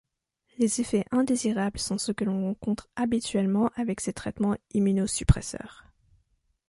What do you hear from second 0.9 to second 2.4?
indésirables sont ceux que